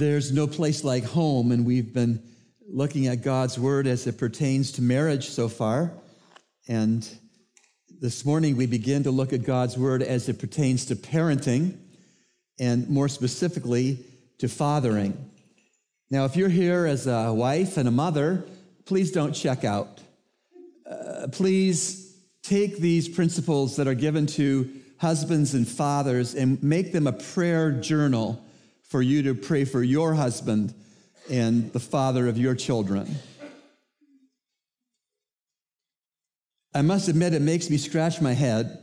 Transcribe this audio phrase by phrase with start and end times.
[0.00, 2.22] There's no place like home, and we've been
[2.66, 5.92] looking at God's word as it pertains to marriage so far.
[6.66, 7.06] And
[8.00, 11.76] this morning we begin to look at God's word as it pertains to parenting,
[12.58, 14.02] and more specifically,
[14.38, 15.30] to fathering.
[16.10, 18.46] Now, if you're here as a wife and a mother,
[18.86, 20.00] please don't check out.
[20.90, 27.06] Uh, please take these principles that are given to husbands and fathers and make them
[27.06, 28.42] a prayer journal
[28.90, 30.74] for you to pray for your husband
[31.30, 33.16] and the father of your children.
[36.74, 38.78] I must admit, it makes me scratch my head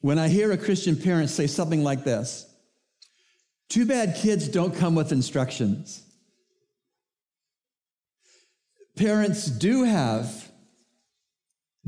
[0.00, 2.46] when I hear a Christian parent say something like this
[3.68, 6.02] Too bad kids don't come with instructions.
[8.96, 10.51] Parents do have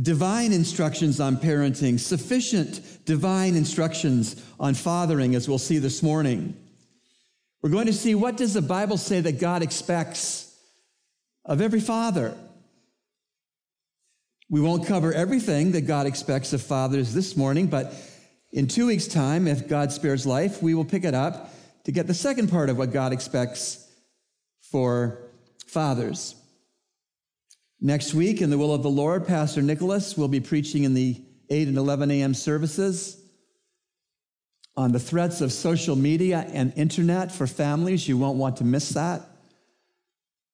[0.00, 6.56] divine instructions on parenting, sufficient divine instructions on fathering, as we'll see this morning.
[7.62, 10.54] We're going to see what does the Bible say that God expects
[11.44, 12.36] of every father.
[14.50, 17.94] We won't cover everything that God expects of fathers this morning, but
[18.52, 21.50] in two weeks' time, if God spares life, we will pick it up
[21.84, 23.88] to get the second part of what God expects
[24.60, 25.18] for
[25.66, 26.34] fathers.
[27.80, 31.22] Next week, in the will of the Lord, Pastor Nicholas will be preaching in the
[31.50, 32.34] 8 and 11 a.m.
[32.34, 33.20] services
[34.77, 38.08] on the threats of social media and internet for families.
[38.08, 39.22] You won't want to miss that.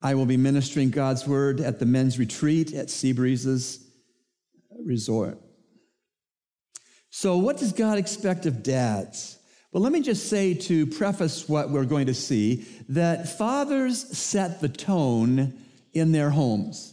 [0.03, 3.85] I will be ministering God's word at the men's retreat at Seabreezes
[4.85, 5.39] Resort.
[7.11, 9.39] So, what does God expect of dads?
[9.73, 14.61] Well, let me just say to preface what we're going to see that fathers set
[14.61, 15.55] the tone
[15.93, 16.90] in their homes.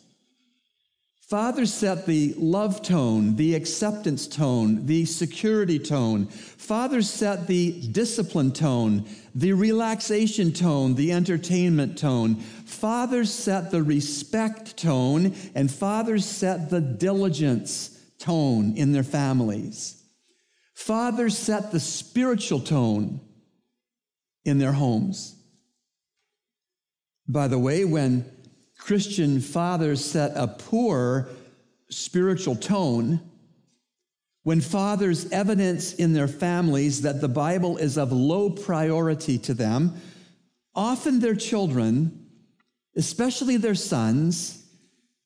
[1.28, 6.28] Fathers set the love tone, the acceptance tone, the security tone.
[6.28, 9.06] Father set the discipline tone,
[9.36, 12.36] the relaxation tone, the entertainment tone.
[12.36, 20.02] Father set the respect tone, and Father set the diligence tone in their families.
[20.76, 23.20] Father set the spiritual tone
[24.46, 25.36] in their homes.
[27.28, 28.32] By the way, when
[28.88, 31.28] Christian fathers set a poor
[31.90, 33.20] spiritual tone,
[34.44, 40.00] when fathers evidence in their families that the Bible is of low priority to them,
[40.74, 42.28] often their children,
[42.96, 44.66] especially their sons,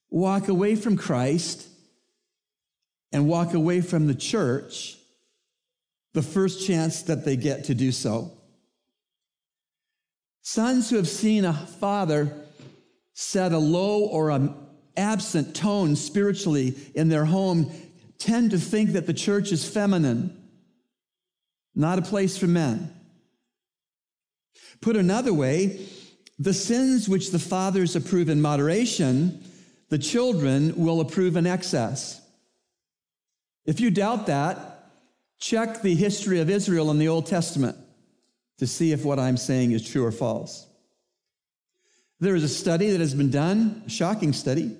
[0.09, 1.67] walk away from Christ
[3.11, 4.97] and walk away from the church
[6.13, 8.31] the first chance that they get to do so.
[10.41, 12.41] Sons who have seen a father
[13.13, 14.53] set a low or an
[14.97, 17.72] absent tone spiritually in their home
[18.17, 20.38] tend to think that the church is feminine,
[21.73, 22.94] not a place for men.
[24.81, 25.85] Put another way,
[26.39, 29.43] the sins which the fathers approve in moderation,
[29.89, 32.22] the children will approve in excess.
[33.66, 34.89] If you doubt that,
[35.39, 37.78] check the history of Israel in the Old Testament
[38.57, 40.67] to see if what I'm saying is true or false.
[42.21, 44.77] There is a study that has been done, a shocking study,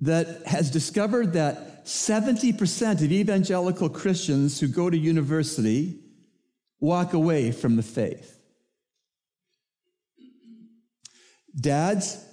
[0.00, 5.98] that has discovered that 70% of evangelical Christians who go to university
[6.78, 8.38] walk away from the faith.
[11.58, 12.24] Dads,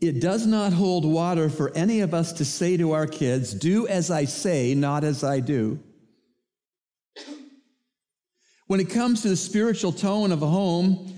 [0.00, 3.86] it does not hold water for any of us to say to our kids, do
[3.86, 5.78] as I say, not as I do.
[8.66, 11.14] When it comes to the spiritual tone of a home,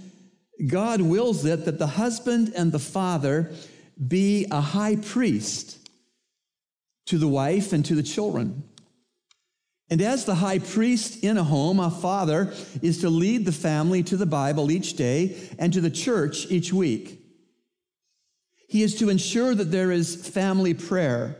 [0.66, 3.52] God wills it that the husband and the father
[4.06, 5.78] be a high priest
[7.06, 8.64] to the wife and to the children.
[9.90, 14.02] And as the high priest in a home, a father is to lead the family
[14.04, 17.20] to the Bible each day and to the church each week.
[18.68, 21.36] He is to ensure that there is family prayer.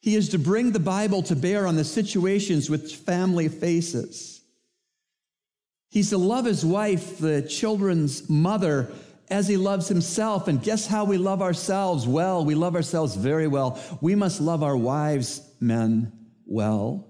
[0.00, 4.37] He is to bring the Bible to bear on the situations which family faces.
[5.90, 8.92] He's to love his wife, the children's mother,
[9.30, 10.48] as he loves himself.
[10.48, 12.06] And guess how we love ourselves?
[12.06, 13.80] Well, we love ourselves very well.
[14.00, 16.12] We must love our wives, men,
[16.46, 17.06] well.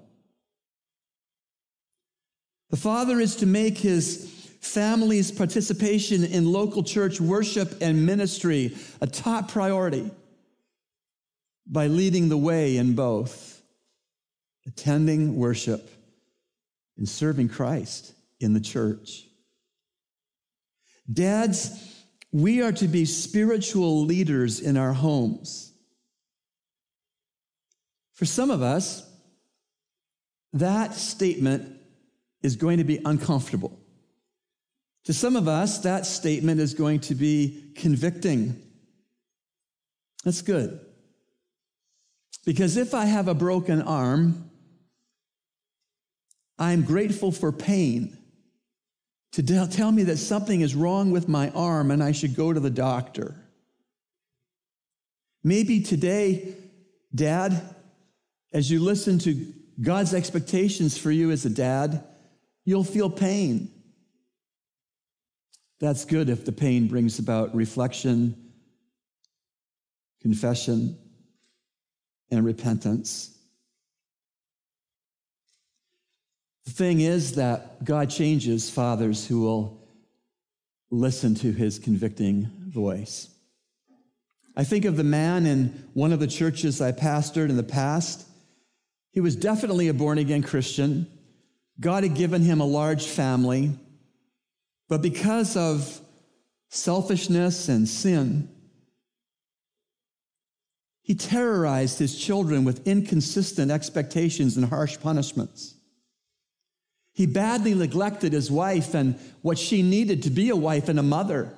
[2.70, 9.06] The father is to make his family's participation in local church worship and ministry a
[9.06, 10.10] top priority
[11.66, 13.62] by leading the way in both
[14.66, 15.90] attending worship
[16.98, 19.26] and serving Christ in the church.
[21.10, 25.72] Dads, we are to be spiritual leaders in our homes.
[28.14, 29.08] For some of us,
[30.52, 31.76] that statement
[32.42, 33.78] is going to be uncomfortable.
[35.04, 38.60] To some of us, that statement is going to be convicting.
[40.24, 40.80] That's good.
[42.44, 44.50] Because if I have a broken arm,
[46.58, 48.17] I'm grateful for pain
[49.32, 52.60] to tell me that something is wrong with my arm and I should go to
[52.60, 53.34] the doctor.
[55.44, 56.54] Maybe today,
[57.14, 57.60] Dad,
[58.52, 62.02] as you listen to God's expectations for you as a dad,
[62.64, 63.70] you'll feel pain.
[65.80, 68.50] That's good if the pain brings about reflection,
[70.20, 70.98] confession,
[72.30, 73.37] and repentance.
[76.68, 79.88] The thing is that God changes fathers who will
[80.90, 83.30] listen to his convicting voice.
[84.54, 88.28] I think of the man in one of the churches I pastored in the past.
[89.12, 91.06] He was definitely a born again Christian.
[91.80, 93.70] God had given him a large family,
[94.90, 95.98] but because of
[96.68, 98.46] selfishness and sin,
[101.00, 105.76] he terrorized his children with inconsistent expectations and harsh punishments.
[107.18, 111.02] He badly neglected his wife and what she needed to be a wife and a
[111.02, 111.52] mother.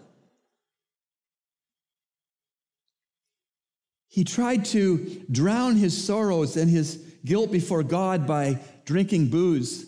[4.08, 6.96] He tried to drown his sorrows and his
[7.26, 9.84] guilt before God by drinking booze.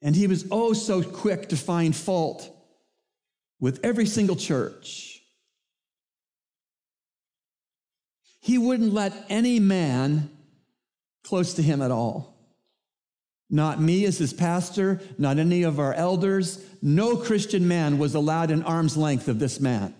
[0.00, 2.48] And he was oh so quick to find fault
[3.58, 5.20] with every single church.
[8.38, 10.30] He wouldn't let any man
[11.24, 12.37] close to him at all.
[13.50, 16.64] Not me as his pastor, not any of our elders.
[16.82, 19.94] No Christian man was allowed an arm's length of this man.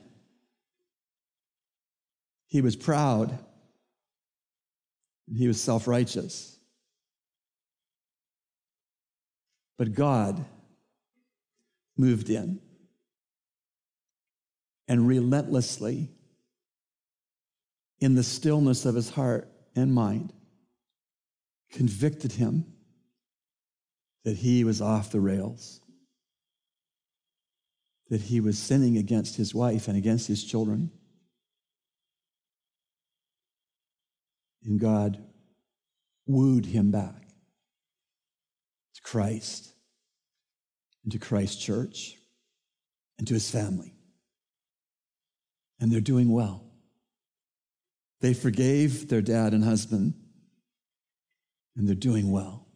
[2.47, 3.39] He was proud.
[5.35, 6.59] He was self righteous.
[9.79, 10.45] But God
[11.97, 12.61] moved in
[14.89, 16.09] and relentlessly,
[18.01, 20.33] in the stillness of his heart and mind,
[21.71, 22.65] convicted him
[24.25, 25.81] that he was off the rails,
[28.11, 30.91] that he was sinning against his wife and against his children.
[34.65, 35.23] And God
[36.27, 37.29] wooed him back
[38.95, 39.73] to Christ
[41.03, 42.17] and to Christ's church
[43.19, 43.95] and to his family.
[45.81, 46.65] And they're doing well.
[48.21, 50.15] They forgave their dad and husband,
[51.77, 52.68] and they're doing well.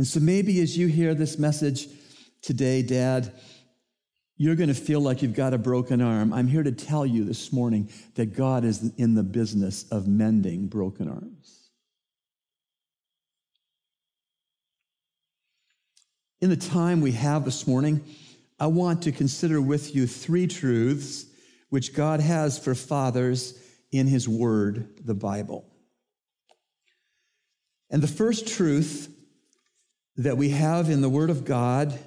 [0.00, 1.86] And so maybe as you hear this message
[2.40, 3.34] today, Dad,
[4.38, 6.32] you're going to feel like you've got a broken arm.
[6.32, 10.68] I'm here to tell you this morning that God is in the business of mending
[10.68, 11.68] broken arms.
[16.40, 18.02] In the time we have this morning,
[18.58, 21.26] I want to consider with you three truths
[21.68, 23.52] which God has for fathers
[23.92, 25.66] in His Word, the Bible.
[27.90, 29.14] And the first truth
[30.16, 31.98] that we have in the Word of God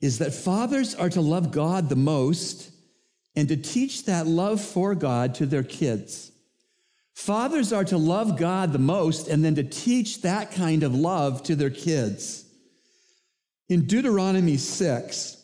[0.00, 2.70] is that fathers are to love God the most
[3.34, 6.32] and to teach that love for God to their kids.
[7.14, 11.42] Fathers are to love God the most and then to teach that kind of love
[11.44, 12.44] to their kids.
[13.68, 15.42] In Deuteronomy 6,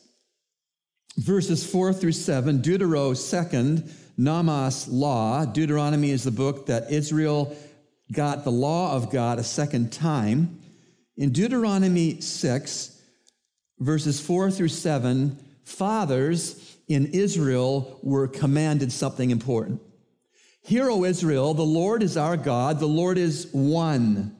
[1.16, 5.44] verses 4 through 7, Deutero second, nomos law.
[5.44, 7.56] Deuteronomy is the book that Israel
[8.12, 10.60] got the law of God a second time.
[11.16, 13.00] In Deuteronomy 6,
[13.78, 19.80] verses 4 through 7, fathers in Israel were commanded something important.
[20.62, 24.36] Hear, O Israel, the Lord is our God, the Lord is one.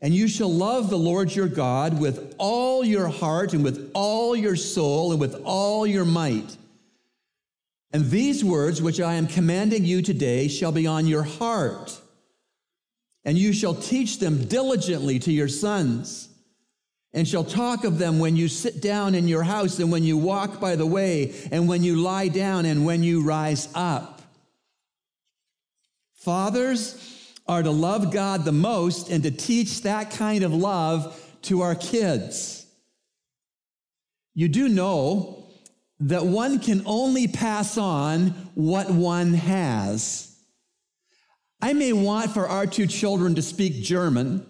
[0.00, 4.34] And you shall love the Lord your God with all your heart and with all
[4.34, 6.56] your soul and with all your might.
[7.92, 12.00] And these words which I am commanding you today shall be on your heart,
[13.24, 16.28] and you shall teach them diligently to your sons
[17.14, 20.16] and shall talk of them when you sit down in your house and when you
[20.16, 24.22] walk by the way and when you lie down and when you rise up.
[26.14, 31.62] Fathers are to love God the most and to teach that kind of love to
[31.62, 32.64] our kids.
[34.34, 35.44] You do know
[36.00, 40.31] that one can only pass on what one has.
[41.62, 44.46] I may want for our two children to speak German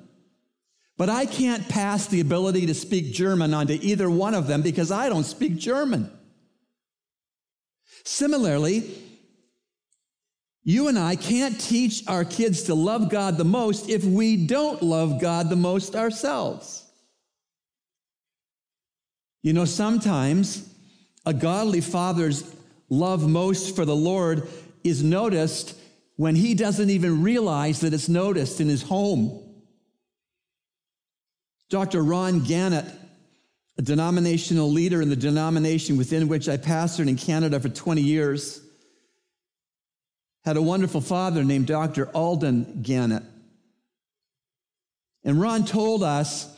[1.02, 4.92] but I can't pass the ability to speak German onto either one of them because
[4.92, 6.08] I don't speak German.
[8.04, 8.88] Similarly,
[10.62, 14.80] you and I can't teach our kids to love God the most if we don't
[14.82, 16.84] love God the most ourselves.
[19.42, 20.72] You know, sometimes
[21.26, 22.54] a godly father's
[22.88, 24.46] love most for the Lord
[24.84, 25.76] is noticed
[26.22, 29.42] when he doesn't even realize that it's noticed in his home.
[31.68, 32.00] Dr.
[32.00, 32.84] Ron Gannett,
[33.76, 38.60] a denominational leader in the denomination within which I pastored in Canada for 20 years,
[40.44, 42.08] had a wonderful father named Dr.
[42.10, 43.24] Alden Gannett.
[45.24, 46.56] And Ron told us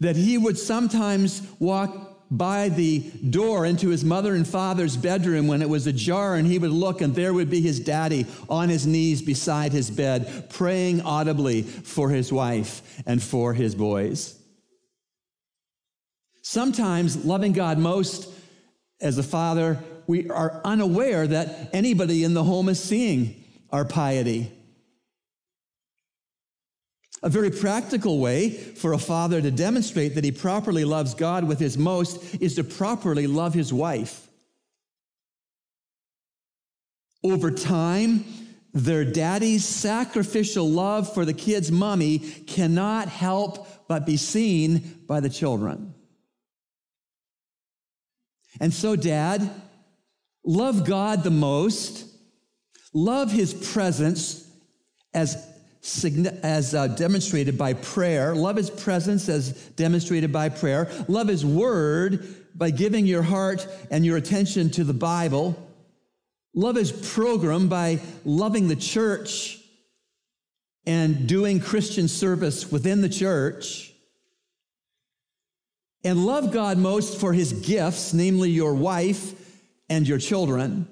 [0.00, 2.98] that he would sometimes walk by the
[3.30, 7.00] door into his mother and father's bedroom when it was ajar, and he would look,
[7.00, 12.10] and there would be his daddy on his knees beside his bed, praying audibly for
[12.10, 14.38] his wife and for his boys.
[16.42, 18.30] Sometimes, loving God most
[19.00, 24.50] as a father, we are unaware that anybody in the home is seeing our piety.
[27.22, 31.58] A very practical way for a father to demonstrate that he properly loves God with
[31.58, 34.28] his most is to properly love his wife.
[37.24, 38.24] Over time,
[38.72, 45.28] their daddy's sacrificial love for the kid's mommy cannot help but be seen by the
[45.28, 45.94] children.
[48.60, 49.50] And so, dad,
[50.44, 52.06] love God the most,
[52.92, 54.48] love his presence
[55.12, 55.36] as
[55.82, 58.34] as uh, demonstrated by prayer.
[58.34, 60.90] Love his presence as demonstrated by prayer.
[61.08, 65.56] Love his word by giving your heart and your attention to the Bible.
[66.54, 69.60] Love his program by loving the church
[70.86, 73.92] and doing Christian service within the church.
[76.02, 79.34] And love God most for his gifts, namely your wife
[79.88, 80.88] and your children.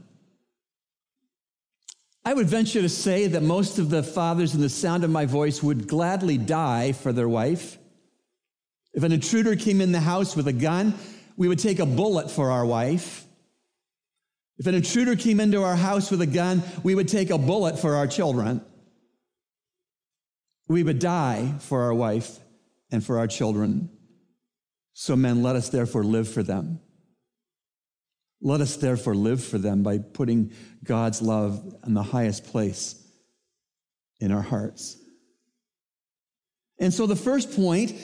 [2.26, 5.26] I would venture to say that most of the fathers in the sound of my
[5.26, 7.78] voice would gladly die for their wife.
[8.92, 10.94] If an intruder came in the house with a gun,
[11.36, 13.24] we would take a bullet for our wife.
[14.58, 17.78] If an intruder came into our house with a gun, we would take a bullet
[17.78, 18.60] for our children.
[20.66, 22.40] We would die for our wife
[22.90, 23.88] and for our children.
[24.94, 26.80] So, men, let us therefore live for them.
[28.46, 30.52] Let us therefore live for them by putting
[30.84, 32.94] God's love in the highest place
[34.20, 34.96] in our hearts.
[36.78, 37.96] And so the first point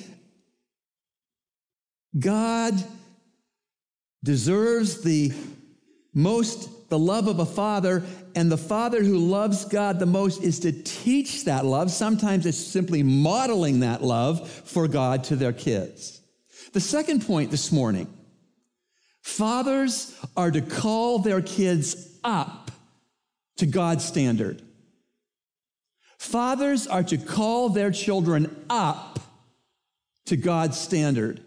[2.18, 2.74] God
[4.24, 5.32] deserves the
[6.12, 8.02] most the love of a father
[8.34, 12.58] and the father who loves God the most is to teach that love sometimes it's
[12.58, 16.20] simply modeling that love for God to their kids
[16.74, 18.12] the second point this morning
[19.32, 22.70] Fathers are to call their kids up
[23.56, 24.60] to God's standard.
[26.18, 29.20] Fathers are to call their children up
[30.26, 31.42] to God's standard.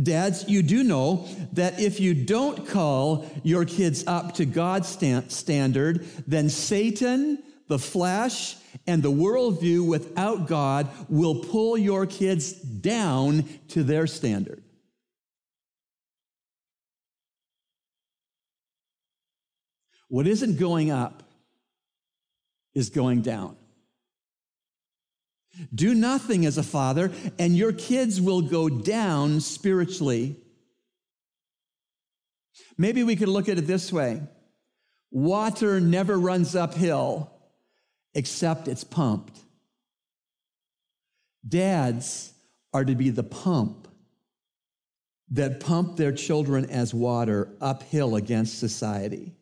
[0.00, 6.06] Dads, you do know that if you don't call your kids up to God's standard,
[6.28, 8.56] then Satan, the flesh,
[8.86, 14.62] and the worldview without God will pull your kids down to their standard.
[20.10, 21.22] What isn't going up
[22.74, 23.56] is going down.
[25.72, 30.36] Do nothing as a father, and your kids will go down spiritually.
[32.76, 34.20] Maybe we could look at it this way
[35.12, 37.32] water never runs uphill
[38.12, 39.38] except it's pumped.
[41.46, 42.32] Dads
[42.72, 43.86] are to be the pump
[45.30, 49.36] that pump their children as water uphill against society.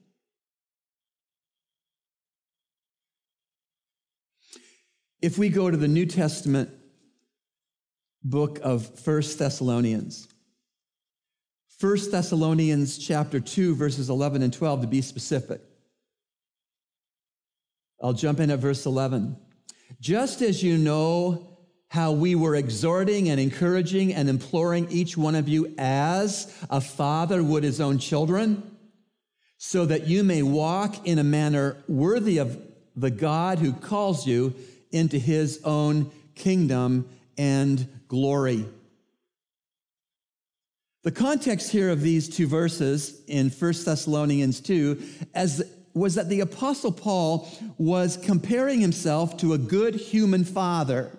[5.20, 6.70] If we go to the New Testament
[8.22, 10.28] book of First Thessalonians,
[11.78, 15.60] First Thessalonians chapter 2 verses 11 and 12 to be specific.
[18.00, 19.36] I'll jump in at verse 11.
[20.00, 21.58] Just as you know
[21.88, 27.42] how we were exhorting and encouraging and imploring each one of you as a father
[27.42, 28.76] would his own children,
[29.56, 32.56] so that you may walk in a manner worthy of
[32.94, 34.54] the God who calls you
[34.90, 38.66] into his own kingdom and glory.
[41.04, 45.02] The context here of these two verses in 1 Thessalonians 2
[45.34, 45.62] as
[45.94, 51.10] was that the apostle Paul was comparing himself to a good human father.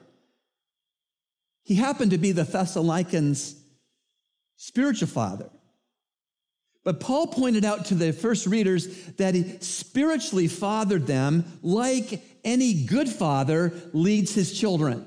[1.64, 3.56] He happened to be the Thessalonians'
[4.56, 5.50] spiritual father.
[6.84, 12.86] But Paul pointed out to the first readers that he spiritually fathered them like any
[12.86, 15.06] good father leads his children.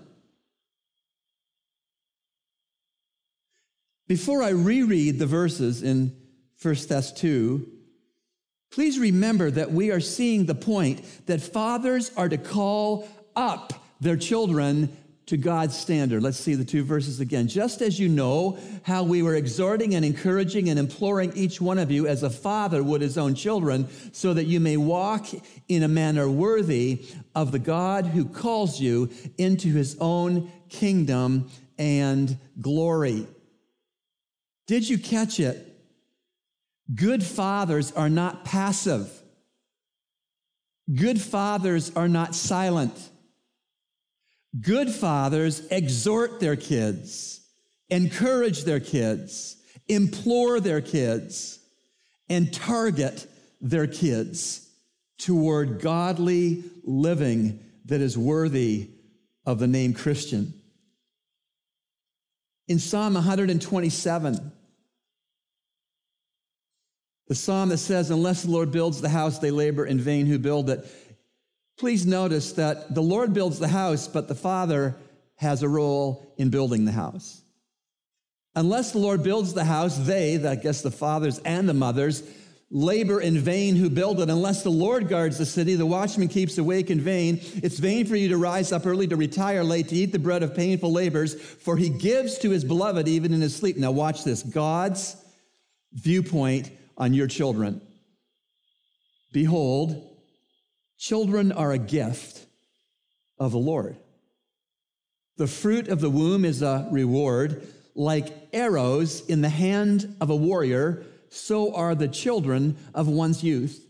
[4.07, 6.15] Before I reread the verses in
[6.61, 7.67] 1 Thess 2,
[8.71, 14.17] please remember that we are seeing the point that fathers are to call up their
[14.17, 14.95] children
[15.33, 16.23] to God's standard.
[16.23, 17.49] Let's see the two verses again.
[17.49, 21.91] Just as you know how we were exhorting and encouraging and imploring each one of
[21.91, 25.29] you as a father would his own children, so that you may walk
[25.69, 29.09] in a manner worthy of the God who calls you
[29.39, 31.49] into his own kingdom
[31.79, 33.27] and glory.
[34.67, 35.67] Did you catch it?
[36.95, 39.11] Good fathers are not passive.
[40.95, 43.09] Good fathers are not silent.
[44.61, 47.41] Good fathers exhort their kids,
[47.89, 49.57] encourage their kids,
[49.89, 51.59] implore their kids,
[52.29, 53.27] and target
[53.61, 54.69] their kids
[55.19, 58.91] toward godly living that is worthy
[59.47, 60.53] of the name Christian.
[62.69, 64.53] In Psalm 127,
[67.29, 70.39] the psalm that says, Unless the Lord builds the house, they labor in vain who
[70.39, 70.87] build it.
[71.83, 74.95] Please notice that the Lord builds the house, but the Father
[75.35, 77.43] has a role in building the house.
[78.55, 82.23] Unless the Lord builds the house, they, I guess the fathers and the mothers,
[82.71, 84.31] labor in vain who build it.
[84.31, 87.41] Unless the Lord guards the city, the watchman keeps awake in vain.
[87.43, 90.45] It's vain for you to rise up early, to retire late, to eat the bread
[90.45, 93.77] of painful labors, for he gives to his beloved even in his sleep.
[93.77, 95.17] Now, watch this God's
[95.93, 97.81] viewpoint on your children.
[99.33, 100.11] Behold,
[101.03, 102.47] Children are a gift
[103.37, 103.97] of the Lord.
[105.37, 107.67] The fruit of the womb is a reward.
[107.97, 113.85] Like arrows in the hand of a warrior, so are the children of one's youth.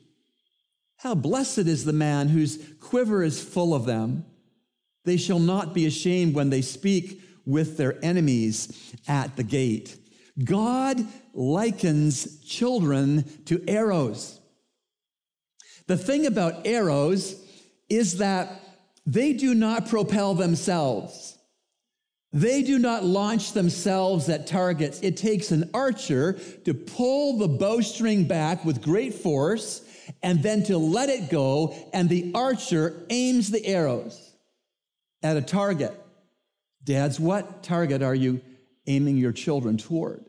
[0.97, 4.25] How blessed is the man whose quiver is full of them.
[5.05, 9.99] They shall not be ashamed when they speak with their enemies at the gate.
[10.43, 14.39] God likens children to arrows.
[15.87, 17.37] The thing about arrows
[17.89, 18.61] is that
[19.05, 21.37] they do not propel themselves.
[22.33, 25.01] They do not launch themselves at targets.
[25.01, 29.83] It takes an archer to pull the bowstring back with great force
[30.23, 34.35] and then to let it go, and the archer aims the arrows
[35.23, 35.93] at a target.
[36.85, 38.41] Dads, what target are you
[38.87, 40.25] aiming your children toward?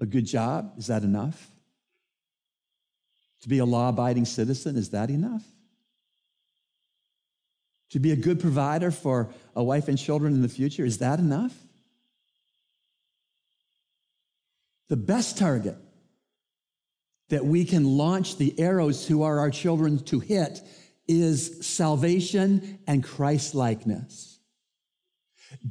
[0.00, 0.74] A good job?
[0.78, 1.51] Is that enough?
[3.42, 5.44] To be a law abiding citizen, is that enough?
[7.90, 11.18] To be a good provider for a wife and children in the future, is that
[11.18, 11.54] enough?
[14.88, 15.76] The best target
[17.28, 20.60] that we can launch the arrows who are our children to hit
[21.08, 24.31] is salvation and Christ likeness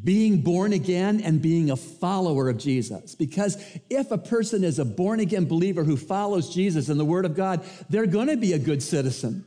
[0.04, 3.16] being born again and being a follower of Jesus.
[3.16, 3.58] Because
[3.90, 7.36] if a person is a born again believer who follows Jesus and the Word of
[7.36, 9.46] God, they're going to be a good citizen.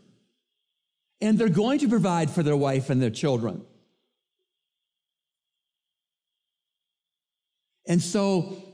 [1.21, 3.65] And they're going to provide for their wife and their children.
[7.87, 8.74] And so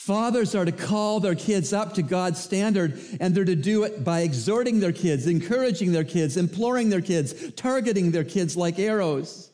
[0.00, 4.02] Fathers are to call their kids up to God's standard, and they're to do it
[4.02, 9.50] by exhorting their kids, encouraging their kids, imploring their kids, targeting their kids like arrows.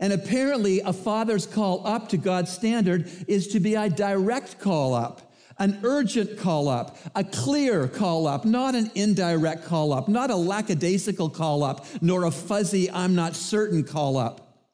[0.00, 4.94] And apparently, a father's call up to God's standard is to be a direct call
[4.94, 10.30] up, an urgent call up, a clear call up, not an indirect call up, not
[10.30, 14.64] a lackadaisical call up, nor a fuzzy, I'm not certain call up.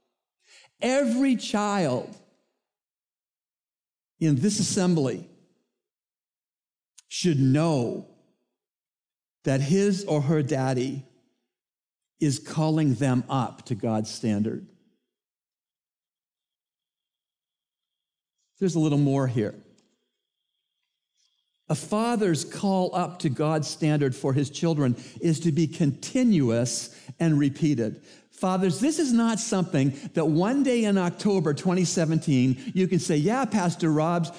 [0.81, 2.17] Every child
[4.21, 5.29] in this assembly
[7.09, 8.07] should know
[9.45, 11.05] that his or her daddy
[12.21, 14.67] is calling them up to God's standard.
[18.59, 19.55] There's a little more here.
[21.69, 27.39] A father's call up to God's standard for his children is to be continuous and
[27.39, 28.03] repeated.
[28.35, 33.45] Fathers, this is not something that one day in October 2017 you can say, Yeah,
[33.45, 34.33] Pastor Robs,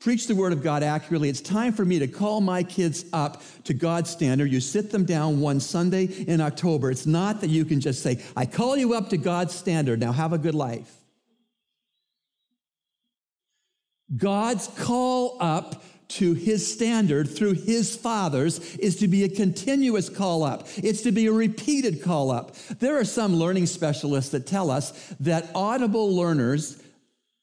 [0.00, 1.28] preach the word of God accurately.
[1.28, 4.50] It's time for me to call my kids up to God's standard.
[4.50, 6.90] You sit them down one Sunday in October.
[6.90, 10.00] It's not that you can just say, I call you up to God's standard.
[10.00, 10.90] Now have a good life.
[14.16, 20.42] God's call up to his standard through his fathers is to be a continuous call
[20.42, 20.66] up.
[20.76, 22.54] It's to be a repeated call up.
[22.78, 26.82] There are some learning specialists that tell us that audible learners,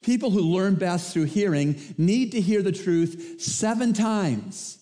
[0.03, 4.77] people who learn best through hearing, need to hear the truth seven times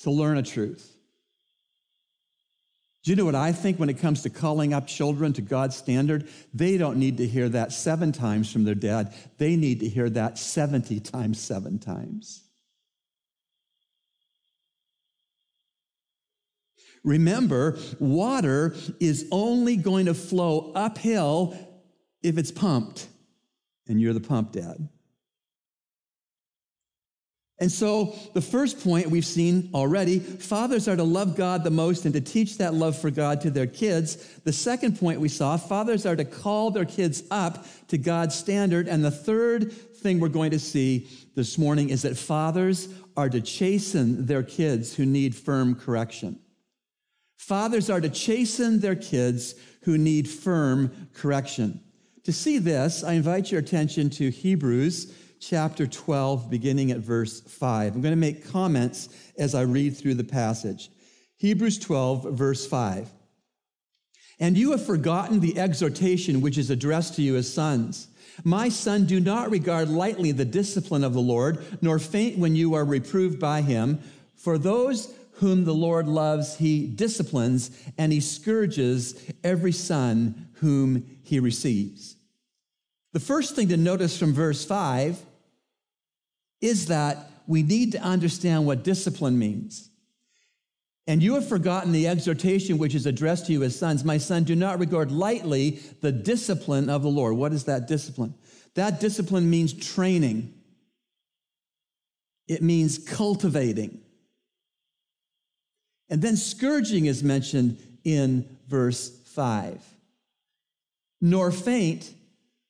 [0.00, 0.96] to learn a truth.
[3.02, 5.74] Do you know what I think when it comes to calling up children to God's
[5.76, 6.28] standard?
[6.52, 9.14] They don't need to hear that seven times from their dad.
[9.38, 12.42] They need to hear that 70 times seven times.
[17.02, 21.56] Remember, water is only going to flow uphill
[22.22, 23.06] if it's pumped,
[23.88, 24.88] and you're the pump dad.
[27.60, 32.06] And so, the first point we've seen already fathers are to love God the most
[32.06, 34.16] and to teach that love for God to their kids.
[34.38, 38.88] The second point we saw fathers are to call their kids up to God's standard.
[38.88, 43.42] And the third thing we're going to see this morning is that fathers are to
[43.42, 46.39] chasten their kids who need firm correction.
[47.40, 51.80] Fathers are to chasten their kids who need firm correction.
[52.24, 57.94] To see this, I invite your attention to Hebrews chapter 12, beginning at verse 5.
[57.94, 60.90] I'm going to make comments as I read through the passage.
[61.38, 63.10] Hebrews 12, verse 5.
[64.38, 68.08] And you have forgotten the exhortation which is addressed to you as sons.
[68.44, 72.74] My son, do not regard lightly the discipline of the Lord, nor faint when you
[72.74, 73.98] are reproved by him.
[74.36, 81.40] For those whom the Lord loves, he disciplines, and he scourges every son whom he
[81.40, 82.16] receives.
[83.12, 85.18] The first thing to notice from verse 5
[86.60, 89.90] is that we need to understand what discipline means.
[91.06, 94.04] And you have forgotten the exhortation which is addressed to you as sons.
[94.04, 97.34] My son, do not regard lightly the discipline of the Lord.
[97.36, 98.34] What is that discipline?
[98.74, 100.54] That discipline means training,
[102.46, 104.00] it means cultivating.
[106.10, 109.82] And then scourging is mentioned in verse 5.
[111.22, 112.12] Nor faint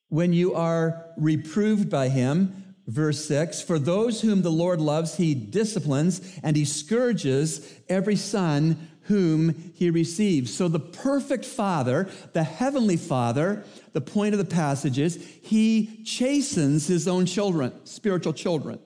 [0.09, 5.33] when you are reproved by him Verse 6 For those whom the Lord loves, he
[5.35, 10.53] disciplines, and he scourges every son whom he receives.
[10.53, 16.89] So, the perfect father, the heavenly father, the point of the passage is he chastens
[16.89, 18.81] his own children, spiritual children.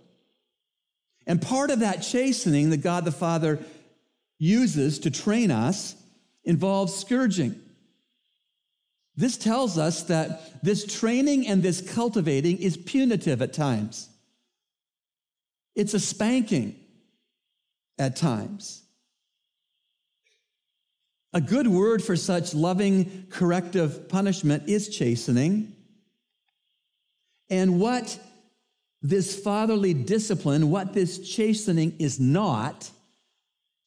[1.27, 3.59] And part of that chastening that God the Father
[4.45, 5.97] uses to train us
[6.45, 7.59] involves scourging.
[9.17, 14.09] This tells us that this training and this cultivating is punitive at times.
[15.75, 16.77] It's a spanking
[17.99, 18.83] at times.
[21.33, 25.75] A good word for such loving corrective punishment is chastening.
[27.49, 28.19] And what
[29.01, 32.91] this fatherly discipline, what this chastening is not,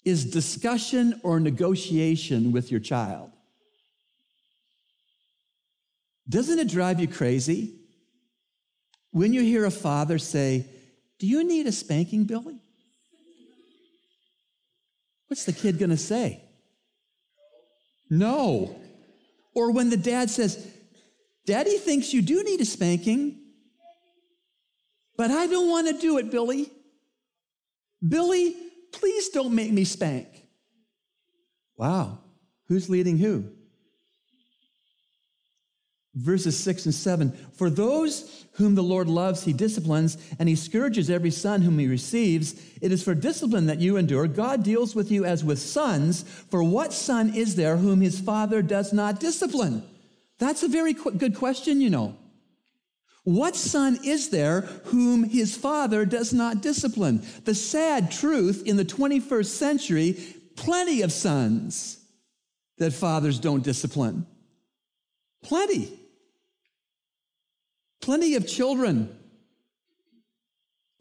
[0.07, 3.31] is discussion or negotiation with your child.
[6.29, 7.75] Doesn't it drive you crazy
[9.11, 10.65] when you hear a father say,
[11.19, 12.59] Do you need a spanking, Billy?
[15.27, 16.41] What's the kid going to say?
[18.09, 18.79] No.
[19.53, 20.65] Or when the dad says,
[21.45, 23.39] Daddy thinks you do need a spanking,
[25.17, 26.69] but I don't want to do it, Billy.
[28.07, 28.55] Billy,
[28.99, 30.27] please don't make me spank.
[31.77, 32.19] Wow.
[32.67, 33.49] Who's leading who?
[36.17, 41.09] verses 6 and 7 For those whom the Lord loves, he disciplines, and he scourges
[41.09, 42.55] every son whom he receives.
[42.81, 44.27] It is for discipline that you endure.
[44.27, 46.23] God deals with you as with sons.
[46.49, 49.83] For what son is there whom his father does not discipline?
[50.39, 52.17] That's a very qu- good question, you know.
[53.27, 57.25] What son is there whom his father does not discipline?
[57.43, 60.17] The sad truth in the 21st century
[60.55, 61.99] plenty of sons
[62.77, 64.25] that fathers don't discipline.
[65.43, 65.91] Plenty.
[67.99, 69.13] Plenty of children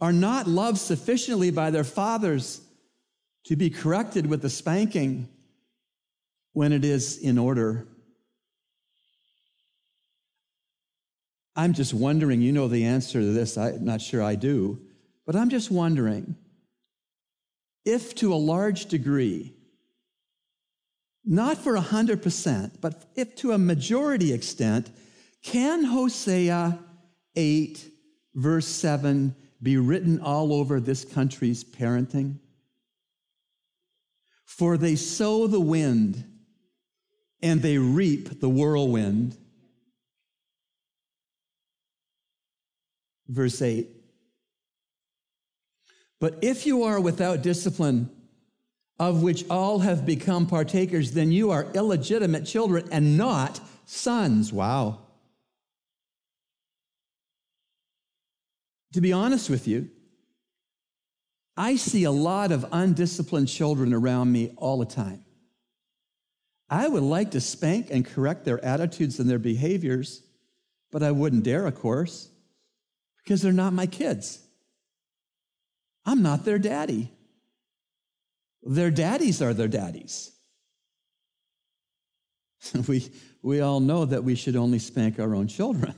[0.00, 2.60] are not loved sufficiently by their fathers
[3.44, 5.28] to be corrected with a spanking
[6.54, 7.86] when it is in order.
[11.56, 14.78] I'm just wondering, you know the answer to this, I'm not sure I do,
[15.24, 16.36] but I'm just wondering
[17.84, 19.54] if to a large degree,
[21.24, 24.90] not for 100%, but if to a majority extent,
[25.42, 26.78] can Hosea
[27.34, 27.90] 8,
[28.34, 32.38] verse 7 be written all over this country's parenting?
[34.44, 36.24] For they sow the wind
[37.40, 39.36] and they reap the whirlwind.
[43.28, 43.88] Verse 8.
[46.20, 48.10] But if you are without discipline,
[48.98, 54.52] of which all have become partakers, then you are illegitimate children and not sons.
[54.52, 55.00] Wow.
[58.94, 59.90] To be honest with you,
[61.56, 65.24] I see a lot of undisciplined children around me all the time.
[66.68, 70.22] I would like to spank and correct their attitudes and their behaviors,
[70.90, 72.28] but I wouldn't dare, of course,
[73.26, 74.38] because they're not my kids.
[76.04, 77.10] I'm not their daddy.
[78.62, 80.30] Their daddies are their daddies.
[82.86, 83.10] we,
[83.42, 85.96] we all know that we should only spank our own children,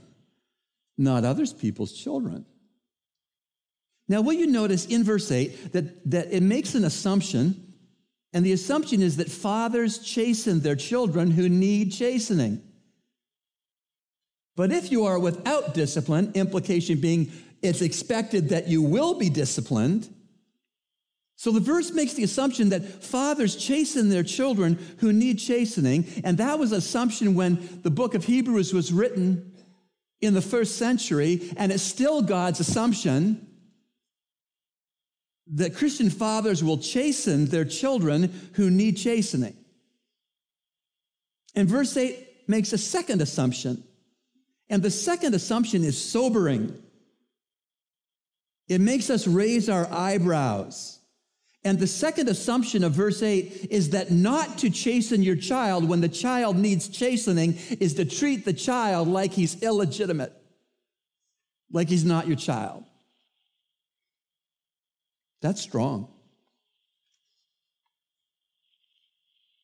[0.97, 2.47] not others people's children.
[4.09, 7.75] Now, will you notice in verse 8 that, that it makes an assumption,
[8.33, 12.63] and the assumption is that fathers chasten their children who need chastening.
[14.59, 17.31] But if you are without discipline, implication being
[17.63, 20.13] it's expected that you will be disciplined.
[21.37, 26.39] So the verse makes the assumption that fathers chasten their children who need chastening, and
[26.39, 29.53] that was assumption when the book of Hebrews was written
[30.21, 33.47] in the first century, and it's still God's assumption
[35.53, 39.57] that Christian fathers will chasten their children who need chastening.
[41.55, 43.85] And verse 8 makes a second assumption.
[44.71, 46.83] And the second assumption is sobering.
[48.69, 50.99] It makes us raise our eyebrows.
[51.65, 56.01] And the second assumption of verse 8 is that not to chasten your child when
[56.01, 60.33] the child needs chastening is to treat the child like he's illegitimate,
[61.73, 62.85] like he's not your child.
[65.41, 66.09] That's strong.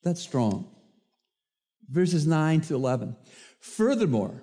[0.02, 0.70] That's strong.
[1.88, 3.16] Verses 9 to 11.
[3.60, 4.42] Furthermore,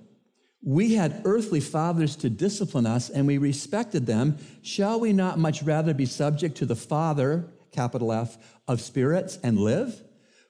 [0.63, 4.37] we had earthly fathers to discipline us, and we respected them.
[4.61, 9.57] Shall we not much rather be subject to the Father, capital F, of spirits and
[9.57, 10.01] live?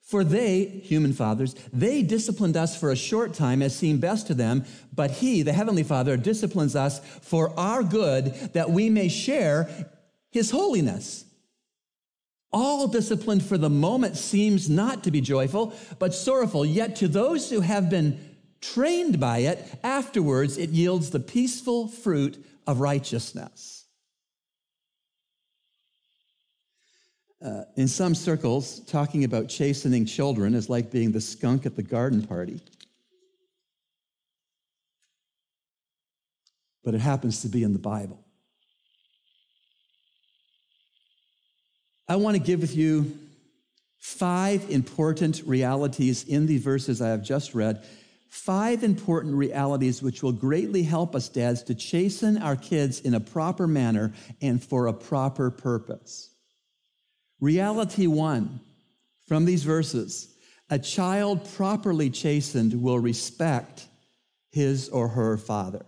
[0.01, 4.33] For they, human fathers, they disciplined us for a short time as seemed best to
[4.33, 9.69] them, but He, the Heavenly Father, disciplines us for our good that we may share
[10.31, 11.25] his holiness.
[12.53, 16.65] All discipline for the moment seems not to be joyful, but sorrowful.
[16.65, 18.30] Yet to those who have been
[18.61, 23.85] trained by it, afterwards it yields the peaceful fruit of righteousness.
[27.43, 31.81] Uh, in some circles, talking about chastening children is like being the skunk at the
[31.81, 32.61] garden party.
[36.83, 38.23] But it happens to be in the Bible.
[42.07, 43.17] I want to give with you
[43.97, 47.83] five important realities in the verses I have just read.
[48.31, 53.19] Five important realities which will greatly help us, dads, to chasten our kids in a
[53.19, 56.33] proper manner and for a proper purpose.
[57.41, 58.61] Reality one
[59.27, 60.33] from these verses
[60.69, 63.87] a child properly chastened will respect
[64.53, 65.85] his or her father.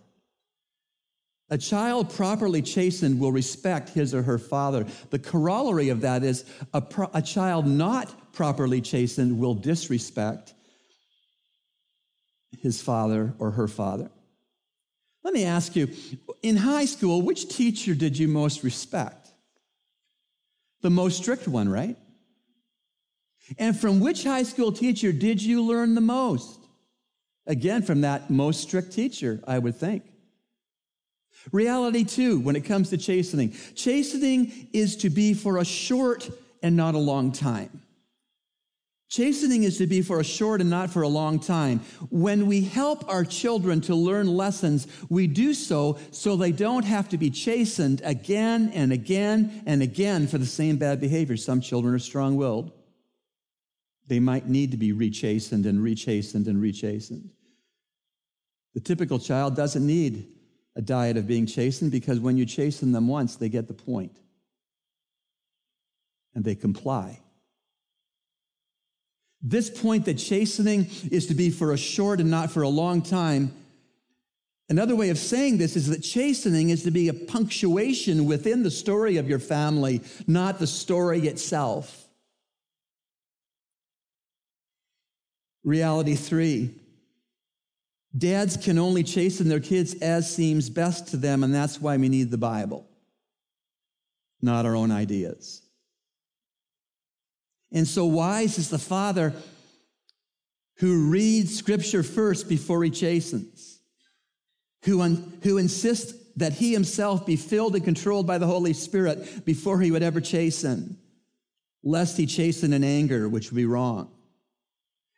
[1.49, 4.85] A child properly chastened will respect his or her father.
[5.11, 10.53] The corollary of that is a, pro- a child not properly chastened will disrespect
[12.63, 14.09] his father or her father.
[15.21, 15.89] Let me ask you
[16.41, 19.29] in high school, which teacher did you most respect?
[20.81, 21.97] The most strict one, right?
[23.57, 26.59] And from which high school teacher did you learn the most?
[27.45, 30.03] Again, from that most strict teacher, I would think.
[31.51, 33.53] Reality, two, when it comes to chastening.
[33.75, 36.29] Chastening is to be for a short
[36.61, 37.81] and not a long time.
[39.13, 41.81] Chastening is to be for a short and not for a long time.
[42.09, 47.09] When we help our children to learn lessons, we do so so they don't have
[47.09, 51.37] to be chastened again and again and again for the same bad behavior.
[51.37, 52.71] Some children are strong willed.
[54.07, 57.29] They might need to be rechastened and rechastened and rechastened.
[58.73, 60.27] The typical child doesn't need
[60.75, 64.17] a diet of being chastened because when you chasten them once, they get the point
[66.33, 67.22] and they comply.
[69.43, 73.01] This point that chastening is to be for a short and not for a long
[73.01, 73.53] time.
[74.69, 78.71] Another way of saying this is that chastening is to be a punctuation within the
[78.71, 82.07] story of your family, not the story itself.
[85.65, 86.75] Reality three
[88.15, 92.09] Dads can only chasten their kids as seems best to them, and that's why we
[92.09, 92.87] need the Bible,
[94.39, 95.62] not our own ideas.
[97.73, 99.33] And so wise is the father
[100.77, 103.79] who reads scripture first before he chastens,
[104.83, 109.45] who, un, who insists that he himself be filled and controlled by the Holy Spirit
[109.45, 110.97] before he would ever chasten,
[111.83, 114.11] lest he chasten in anger, which would be wrong.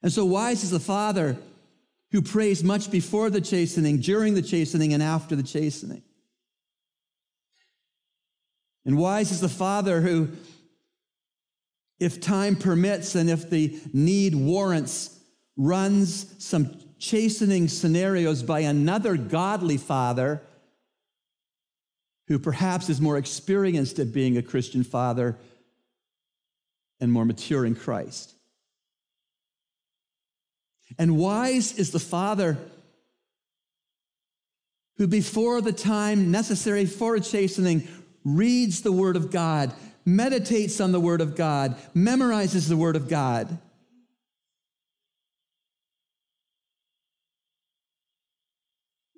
[0.02, 1.38] And so wise is the father
[2.12, 6.04] who prays much before the chastening, during the chastening, and after the chastening.
[8.86, 10.30] And wise is the father who,
[12.00, 15.20] if time permits and if the need warrants,
[15.58, 20.42] runs some chastening scenarios by another godly father
[22.28, 25.38] who perhaps is more experienced at being a Christian father
[27.00, 28.34] and more mature in Christ.
[30.98, 32.58] And wise is the father
[34.98, 37.88] who, before the time necessary for a chastening,
[38.24, 39.74] reads the Word of God,
[40.06, 43.58] meditates on the Word of God, memorizes the Word of God.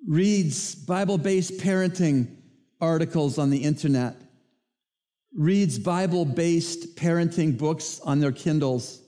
[0.06, 2.34] Reads Bible based parenting
[2.80, 4.16] articles on the internet,
[5.34, 9.02] reads Bible based parenting books on their Kindles,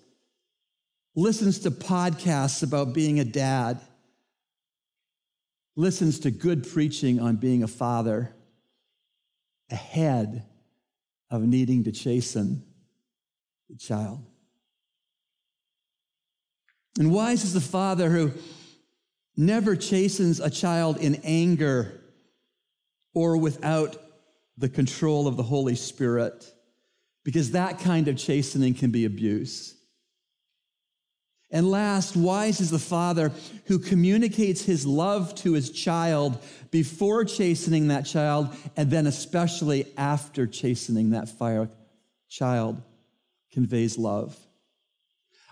[1.17, 3.81] listens to podcasts about being a dad,
[5.75, 8.35] listens to good preaching on being a father,
[9.71, 10.45] ahead
[11.31, 12.65] of needing to chasten
[13.69, 14.25] the child.
[16.99, 18.33] And wise is the father who
[19.37, 22.01] never chastens a child in anger
[23.15, 23.97] or without
[24.59, 26.53] the control of the Holy Spirit,
[27.25, 29.77] because that kind of chastening can be abuse.
[31.51, 33.33] And last, wise is the father
[33.67, 36.39] who communicates his love to his child
[36.71, 41.69] before chastening that child, and then especially after chastening that fire
[42.29, 42.81] child
[43.53, 44.39] conveys love.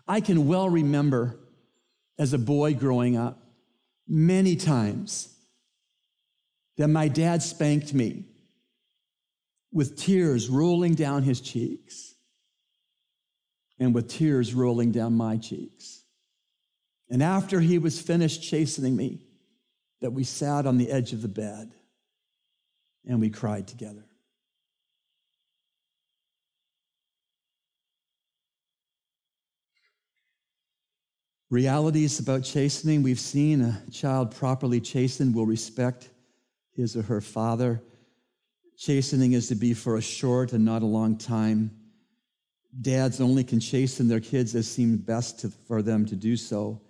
[0.06, 1.38] I can well remember
[2.16, 3.42] as a boy growing up
[4.06, 5.34] many times
[6.76, 8.24] that my dad spanked me
[9.72, 12.14] with tears rolling down his cheeks
[13.78, 16.02] and with tears rolling down my cheeks.
[17.10, 19.28] And after he was finished chastening me,
[20.00, 21.72] that we sat on the edge of the bed
[23.06, 24.04] and we cried together.
[31.50, 36.10] Realities about chastening we've seen a child properly chastened will respect
[36.72, 37.82] his or her father.
[38.76, 41.77] Chastening is to be for a short and not a long time.
[42.80, 46.80] Dads only can chasten their kids as seems best to, for them to do so.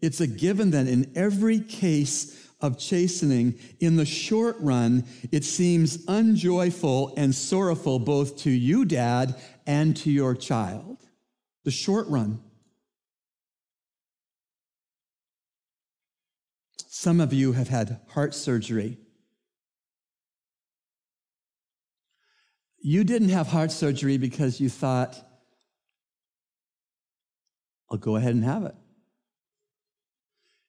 [0.00, 6.04] It's a given that in every case of chastening, in the short run, it seems
[6.08, 9.34] unjoyful and sorrowful both to you, dad,
[9.66, 10.98] and to your child.
[11.64, 12.40] The short run.
[16.86, 18.98] Some of you have had heart surgery.
[22.80, 25.20] You didn't have heart surgery because you thought,
[27.90, 28.74] I'll go ahead and have it.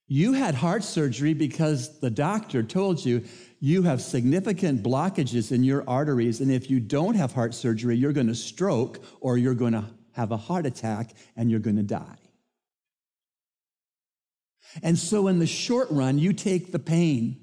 [0.07, 3.23] You had heart surgery because the doctor told you
[3.61, 8.11] you have significant blockages in your arteries, and if you don't have heart surgery, you're
[8.11, 11.83] going to stroke or you're going to have a heart attack and you're going to
[11.83, 12.17] die.
[14.83, 17.40] And so, in the short run, you take the pain.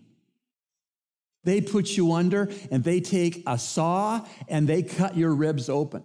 [1.44, 6.04] They put you under and they take a saw and they cut your ribs open.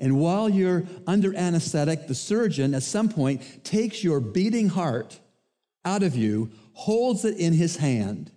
[0.00, 5.18] And while you're under anesthetic, the surgeon at some point takes your beating heart
[5.84, 8.30] out of you, holds it in his hand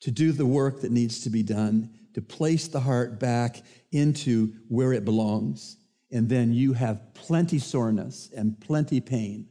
[0.00, 4.52] to do the work that needs to be done, to place the heart back into
[4.68, 5.76] where it belongs.
[6.10, 9.48] And then you have plenty soreness and plenty pain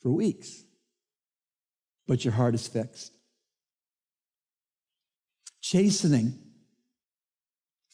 [0.00, 0.64] for weeks.
[2.08, 3.13] But your heart is fixed.
[5.64, 6.34] Chastening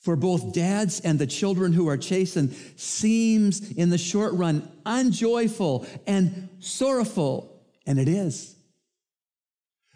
[0.02, 5.86] for both dads and the children who are chastened seems in the short run unjoyful
[6.04, 8.56] and sorrowful, and it is.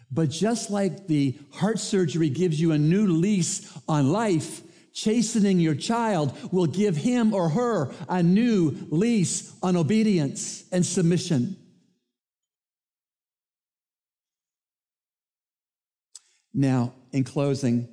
[0.09, 4.61] But just like the heart surgery gives you a new lease on life,
[4.93, 11.57] chastening your child will give him or her a new lease on obedience and submission.
[16.53, 17.87] Now, in closing,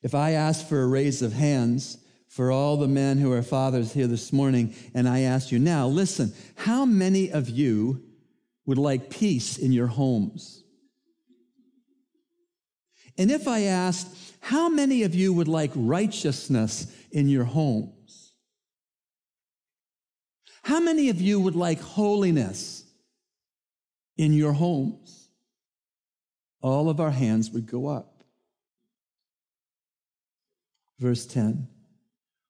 [0.00, 1.98] if I ask for a raise of hands
[2.28, 5.88] for all the men who are fathers here this morning, and I ask you now,
[5.88, 8.04] listen, how many of you
[8.66, 10.62] would like peace in your homes?
[13.18, 18.32] And if I asked, how many of you would like righteousness in your homes?
[20.62, 22.84] How many of you would like holiness
[24.16, 25.15] in your homes?
[26.66, 28.24] All of our hands would go up.
[30.98, 31.68] Verse 10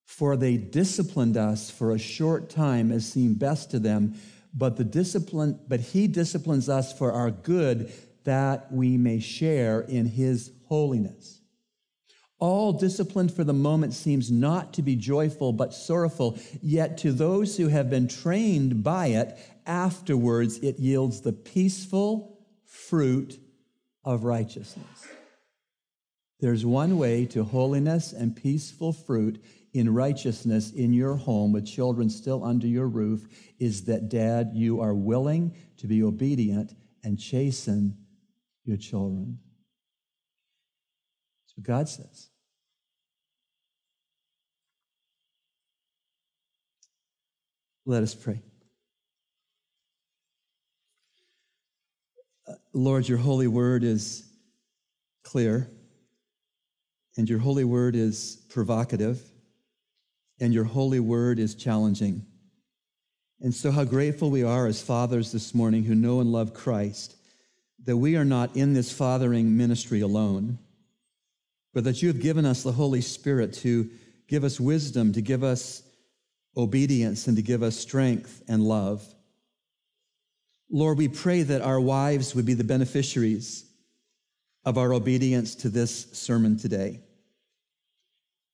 [0.06, 4.14] For they disciplined us for a short time as seemed best to them,
[4.54, 7.92] but the discipline, but he disciplines us for our good
[8.24, 11.42] that we may share in his holiness.
[12.38, 17.58] All discipline for the moment seems not to be joyful but sorrowful, yet to those
[17.58, 23.38] who have been trained by it, afterwards it yields the peaceful fruit
[24.06, 25.08] of righteousness.
[26.40, 29.42] There's one way to holiness and peaceful fruit
[29.74, 33.26] in righteousness in your home with children still under your roof
[33.58, 37.96] is that, Dad, you are willing to be obedient and chasten
[38.64, 39.38] your children.
[41.44, 42.28] That's what God says.
[47.84, 48.42] Let us pray.
[52.76, 54.22] Lord, your holy word is
[55.24, 55.70] clear,
[57.16, 59.18] and your holy word is provocative,
[60.40, 62.26] and your holy word is challenging.
[63.40, 67.16] And so, how grateful we are as fathers this morning who know and love Christ
[67.86, 70.58] that we are not in this fathering ministry alone,
[71.72, 73.88] but that you have given us the Holy Spirit to
[74.28, 75.82] give us wisdom, to give us
[76.58, 79.15] obedience, and to give us strength and love.
[80.70, 83.64] Lord, we pray that our wives would be the beneficiaries
[84.64, 87.00] of our obedience to this sermon today.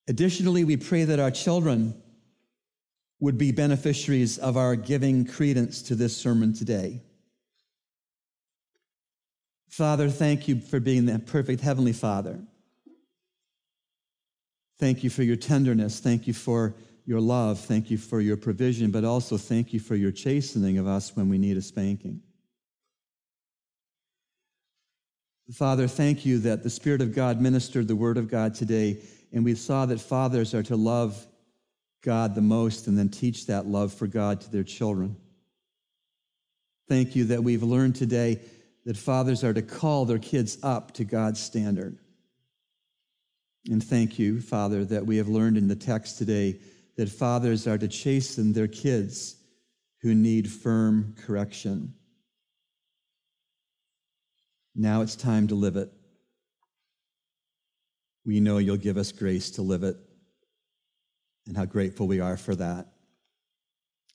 [0.08, 1.94] Additionally, we pray that our children
[3.20, 7.00] would be beneficiaries of our giving credence to this sermon today.
[9.68, 12.38] Father, thank you for being the perfect Heavenly Father.
[14.78, 16.00] Thank you for your tenderness.
[16.00, 16.74] Thank you for
[17.04, 17.58] your love.
[17.58, 21.28] Thank you for your provision, but also thank you for your chastening of us when
[21.28, 22.20] we need a spanking.
[25.52, 28.98] Father, thank you that the Spirit of God ministered the Word of God today,
[29.32, 31.26] and we saw that fathers are to love
[32.02, 35.16] God the most and then teach that love for God to their children.
[36.88, 38.40] Thank you that we've learned today
[38.84, 41.98] that fathers are to call their kids up to God's standard.
[43.70, 46.58] And thank you, Father, that we have learned in the text today
[46.96, 49.36] that fathers are to chasten their kids
[50.02, 51.94] who need firm correction.
[54.74, 55.90] Now it's time to live it.
[58.24, 59.96] We know you'll give us grace to live it,
[61.46, 62.86] and how grateful we are for that.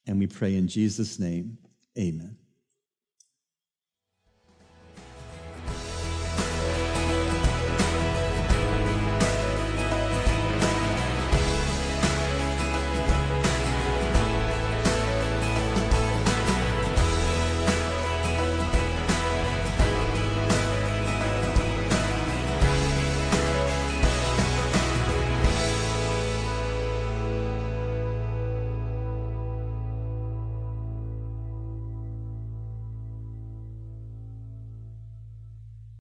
[0.05, 1.57] And we pray in Jesus' name,
[1.99, 2.37] amen.